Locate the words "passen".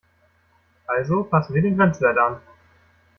1.25-1.53